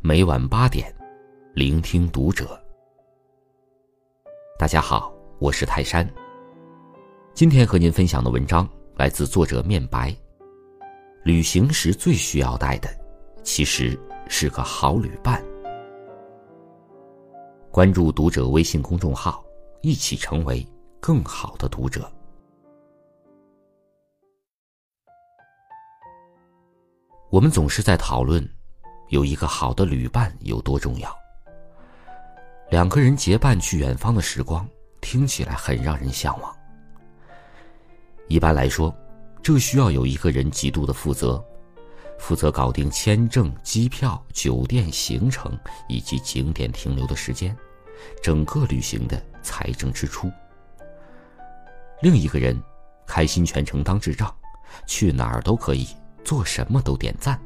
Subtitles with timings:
[0.00, 0.94] 每晚八点，
[1.54, 2.58] 聆听读者。
[4.58, 6.08] 大家好，我是泰山。
[7.34, 8.66] 今天和您分享的文章
[8.96, 10.16] 来自作者面白。
[11.24, 12.88] 旅行时最需要带的，
[13.42, 13.98] 其实
[14.28, 15.44] 是个好旅伴。
[17.70, 19.44] 关注读者微信公众号，
[19.82, 20.66] 一起成为
[21.00, 22.10] 更好的读者。
[27.30, 28.46] 我们总是在讨论。
[29.08, 31.14] 有一个好的旅伴有多重要？
[32.70, 34.68] 两个人结伴去远方的时光，
[35.00, 36.54] 听起来很让人向往。
[38.28, 38.94] 一般来说，
[39.42, 41.42] 这需要有一个人极度的负责，
[42.18, 45.58] 负责搞定签证、机票、酒店、行程
[45.88, 47.56] 以及景点停留的时间，
[48.22, 50.30] 整个旅行的财政支出。
[52.02, 52.62] 另一个人，
[53.06, 54.34] 开心全程当智障，
[54.86, 55.88] 去哪儿都可以，
[56.24, 57.40] 做什么都点赞。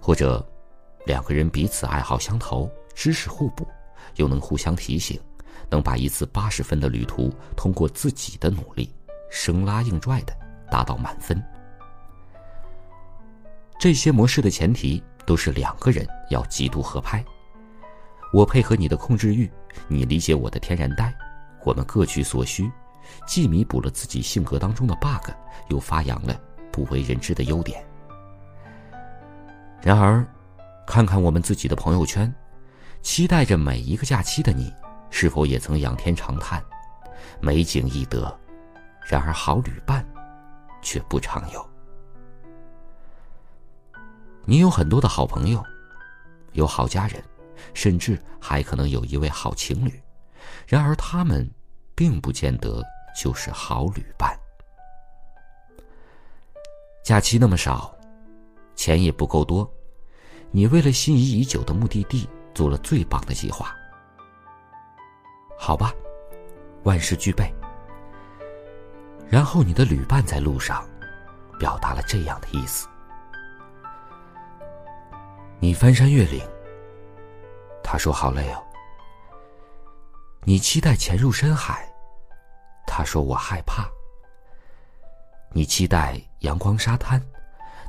[0.00, 0.46] 或者，
[1.06, 3.66] 两个人彼此爱好相投，知识互补，
[4.16, 5.20] 又能互相提醒，
[5.68, 8.94] 能把一次八十分的旅途通过自己的努力，
[9.30, 10.32] 生拉硬拽的
[10.70, 11.42] 达到满分。
[13.78, 17.24] 这些模式的前提都是两个人要极度合拍。
[18.32, 19.50] 我配合你的控制欲，
[19.88, 21.14] 你理解我的天然呆，
[21.64, 22.70] 我们各取所需，
[23.26, 25.30] 既弥补了自己性格当中的 bug，
[25.68, 26.38] 又发扬了
[26.78, 27.84] 不为人知的优点。
[29.82, 30.24] 然而，
[30.86, 32.32] 看看我们自己的朋友圈，
[33.02, 34.72] 期待着每一个假期的你，
[35.10, 36.62] 是否也曾仰天长叹：
[37.40, 38.32] 美景易得，
[39.08, 40.06] 然而好旅伴，
[40.80, 41.68] 却不常有。
[44.44, 45.60] 你有很多的好朋友，
[46.52, 47.20] 有好家人，
[47.74, 50.00] 甚至还可能有一位好情侣，
[50.68, 51.50] 然而他们，
[51.96, 52.84] 并不见得
[53.20, 54.38] 就是好旅伴。
[57.08, 57.90] 假期那么少。
[58.76, 59.66] 钱也不够多，
[60.50, 63.74] 你为了心仪已久的目的地做了最棒的计划。
[65.58, 65.90] 好吧，
[66.82, 67.50] 万事俱备。
[69.26, 70.86] 然后你的旅伴在路上，
[71.58, 72.86] 表达了这样的意思：
[75.60, 76.46] 你翻山越岭，
[77.82, 78.60] 他说好累哦；
[80.44, 81.90] 你期待潜入深海，
[82.86, 83.84] 他说我害怕；
[85.54, 87.20] 你期待阳光沙滩。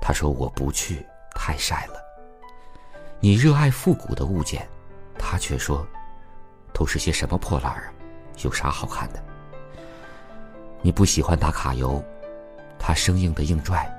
[0.00, 1.04] 他说：“我不去，
[1.34, 1.94] 太晒了。”
[3.20, 4.66] 你热爱复古的物件，
[5.18, 5.84] 他却说
[6.72, 7.92] ：“都是些什么破烂儿，
[8.44, 9.22] 有啥好看的？”
[10.80, 12.00] 你不喜欢打卡游，
[12.78, 13.92] 他生硬的硬拽：“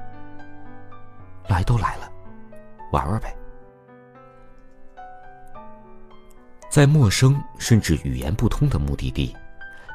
[1.49, 2.09] 来都来了，
[2.93, 3.35] 玩玩呗。”
[6.71, 9.35] 在陌生甚至语言不通的目的地，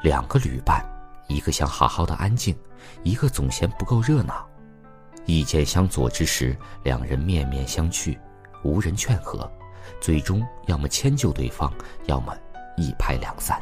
[0.03, 0.85] 两个旅伴，
[1.27, 2.55] 一个想好好的安静，
[3.03, 4.47] 一个总嫌不够热闹。
[5.25, 8.17] 意见相左之时，两人面面相觑，
[8.63, 9.51] 无人劝和，
[9.99, 11.73] 最终要么迁就对方，
[12.05, 12.35] 要么
[12.77, 13.59] 一拍两散。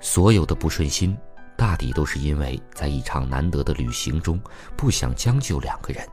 [0.00, 1.16] 所有的不顺心，
[1.56, 4.40] 大抵都是因为在一场难得的旅行中，
[4.76, 6.04] 不想将就两个人，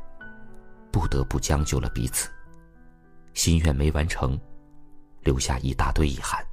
[0.92, 2.30] 不得不将就了彼此，
[3.34, 4.40] 心愿没完成，
[5.22, 6.46] 留下一大堆遗憾。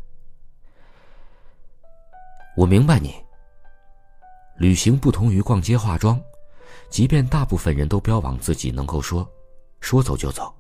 [2.56, 3.14] 我明白你。
[4.56, 6.20] 旅行不同于逛街化妆。
[6.88, 9.26] 即便大部分人都标榜自己能够说，
[9.80, 10.54] 说走就走，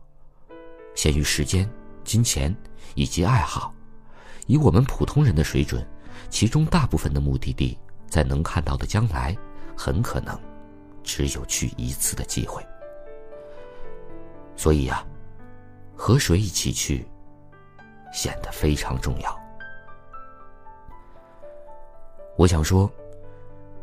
[0.94, 1.68] 限于时间、
[2.04, 2.54] 金钱
[2.94, 3.74] 以及爱好，
[4.46, 5.86] 以我们普通人的水准，
[6.30, 7.78] 其中大部分的目的地，
[8.08, 9.36] 在能看到的将来，
[9.76, 10.38] 很可能
[11.04, 12.64] 只有去一次的机会。
[14.56, 15.04] 所以呀，
[15.94, 17.06] 和谁一起去，
[18.10, 19.41] 显得非常重要。
[22.36, 22.90] 我想说。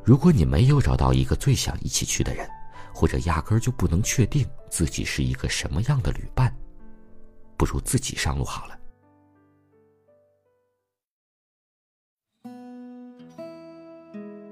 [0.01, 2.49] 如果你没有找到一个最想一起去的人，
[2.91, 6.51] 或者压根儿就不能确定自己是一个什么样的旅伴，
[7.55, 8.79] 不如自己上路好了。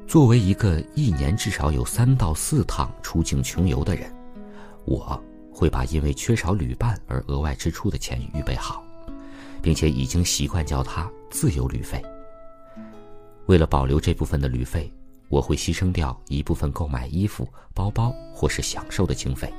[0.05, 4.13] 作为一个一年至少有三到四趟出境穷游的人，
[4.85, 5.19] 我
[5.51, 8.83] 会把因为缺少旅伴而额外支出的钱预备好，
[9.59, 11.99] 并且已经习惯叫它自由旅费。
[13.47, 14.89] 为了保留这部分的旅费。
[15.29, 19.53] 我会牺牲掉一部分购买衣服、包包或是享受的经费。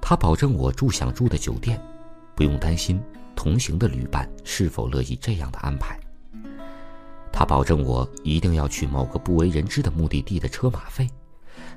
[0.00, 1.78] 他保证我住想住的酒店，
[2.34, 2.98] 不用担心
[3.36, 6.00] 同行的旅伴是否乐意这样的安排。
[7.30, 11.06] 他保证我一定要去某个不为人知的目的地的车马费。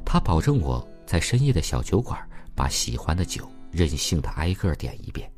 [0.06, 2.18] 他保证我在深夜的小酒馆
[2.56, 5.30] 把喜欢的酒任性的挨个点一遍。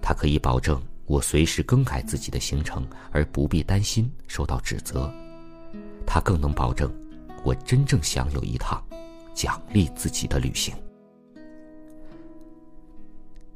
[0.00, 5.12] 他可以保证我随时更改自己的行程，而不必担心受到指责。
[6.06, 6.92] 他更能保证，
[7.44, 8.82] 我真正享有一趟
[9.34, 10.74] 奖励自己的旅行。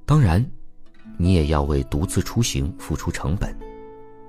[0.04, 0.44] 当然，
[1.16, 3.56] 你也要为独自出行付出成本，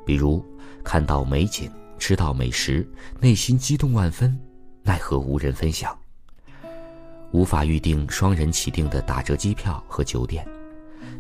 [0.06, 0.44] 比如
[0.84, 2.88] 看到美景、吃到美食，
[3.20, 4.40] 内心激动万分，
[4.84, 5.92] 奈何无人分享；
[7.32, 10.48] 无法预定双人起订的打折机票和酒店，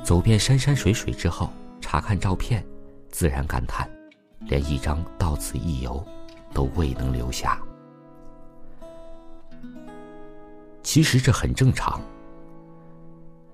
[0.03, 1.51] 走遍山山水水之后，
[1.89, 2.61] 查看照片，
[3.09, 3.89] 自然感叹，
[4.41, 6.05] 连一张到此一游
[6.53, 7.57] 都未能留下。
[10.83, 12.01] 其实这很正常。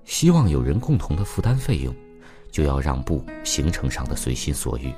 [0.02, 1.94] 希望有人共同的负担费用，
[2.50, 4.90] 就要让步行程上的随心所欲；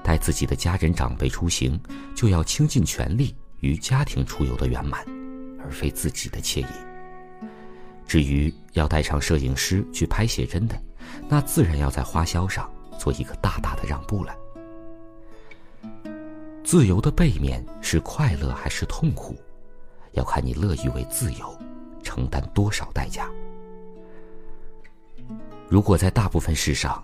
[0.00, 1.76] 带自己的家人长辈出行，
[2.14, 5.04] 就要倾尽全力于家庭出游的圆满，
[5.60, 7.46] 而非自己的惬意。
[8.06, 10.80] 至于要带上摄影师去拍写真的，
[11.28, 14.36] 那自然要在花销上做一个大大的让步了。
[16.64, 19.36] 自由的背面是快乐还是痛苦，
[20.12, 21.58] 要看你乐于为自由
[22.02, 23.28] 承担多少代价。
[25.68, 27.02] 如果在大部分事上，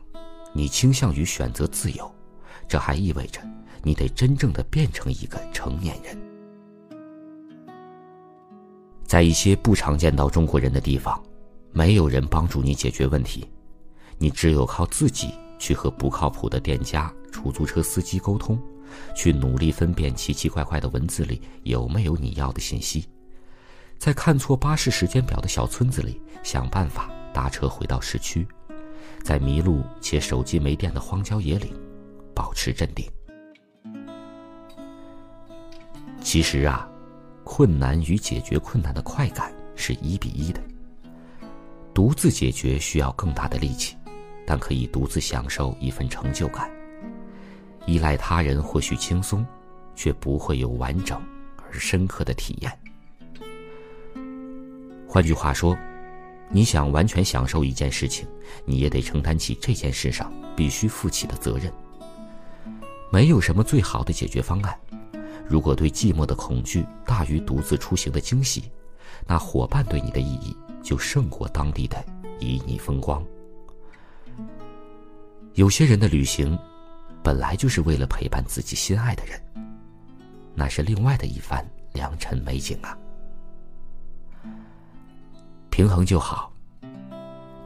[0.53, 2.11] 你倾向于选择自由，
[2.69, 3.41] 这还意味着
[3.83, 6.17] 你得真正的变成一个成年人。
[9.05, 11.23] 在一些不常见到中国人的地方，
[11.73, 13.51] 没有人帮助你解决问题，
[14.19, 18.61] 你只有靠自己去和不靠谱的店家、出租车司机沟通，
[19.15, 23.05] 去努力分辨奇奇怪怪的文字里有没有你要的信息，
[23.99, 28.47] 在看错巴士时间表的小村子里想办法搭车回到市区。
[29.23, 31.73] 在迷路且手机没电的荒郊野岭，
[32.35, 33.05] 保持镇定。
[36.21, 36.89] 其实啊，
[37.45, 40.61] 困难与解决困难的快感是一比一的。
[41.93, 43.97] 独自解决需要更大的力气，
[44.49, 46.71] 但可以独自享受一份成就感。
[47.85, 49.45] 依赖他人或许轻松，
[49.95, 51.21] 却不会有完整
[51.59, 52.73] 而深刻的体验。
[55.07, 55.77] 换句话说。
[56.51, 58.27] 你想完全享受一件事情，
[58.65, 61.71] 你也得承担起这件事上必须负起的责任。
[63.13, 64.75] 没有什么最好的解决方案。
[65.47, 68.65] 如果对寂寞的恐惧大于独自出行的惊喜，
[69.27, 72.03] 那伙伴对你的意义就胜过当地的
[72.41, 73.23] 旖旎风光。
[75.59, 76.57] 有些人的旅行，
[77.21, 79.43] 本来就是为了陪伴自己心爱的人，
[80.55, 82.97] 那是另外的一番良辰美景啊。
[85.69, 86.53] 平衡就好，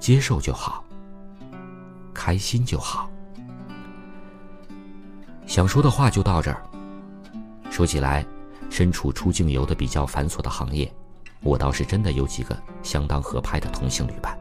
[0.01, 0.83] 接受就好，
[2.15, 3.11] 开心就好。
[5.47, 6.63] 想说的话就到这儿。
[7.71, 8.25] 说起来，
[8.71, 10.91] 身处出境游的比较繁琐的行业，
[11.43, 14.35] 我倒是真的有几个相当合拍的同性旅伴。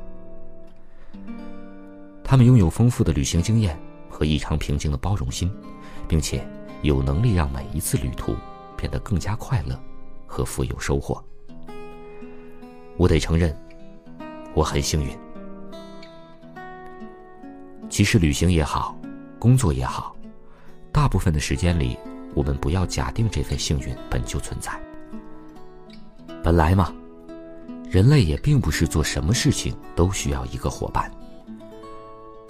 [2.32, 3.78] 他们拥有丰富的旅行经验
[4.10, 5.54] 和异常平静的包容心，
[6.08, 6.42] 并且
[6.82, 8.34] 有能力让每一次旅途
[8.78, 9.78] 变得更加快乐
[10.26, 11.22] 和富有收获。
[12.96, 13.54] 我得承认，
[14.54, 15.10] 我很幸运。
[17.90, 18.98] 其实旅行也好，
[19.38, 20.16] 工作也好，
[20.90, 21.98] 大部分的时间里，
[22.34, 24.72] 我们不要假定这份幸运本就存在。
[26.42, 26.96] 本来嘛，
[27.90, 31.12] 人类也并不是做什么事情都需要一个伙伴。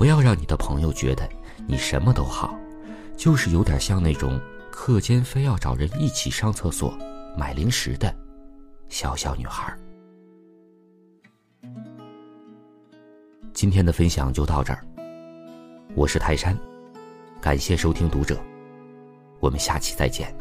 [0.02, 1.30] 不要让你的朋友觉得
[1.68, 2.58] 你什么都好，
[3.16, 6.98] 就是有点像那种课间非要找人一起上厕所、
[7.38, 8.12] 买零食的
[8.90, 9.78] 小小女孩。
[13.54, 14.84] 今天的分享就到这儿。
[15.94, 16.58] 我是泰山，
[17.40, 18.42] 感谢收听读者，
[19.40, 20.36] 我们下期再见。